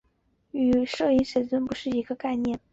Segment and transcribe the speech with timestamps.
[0.49, 2.59] 与完全摄影写真的不是一个概念。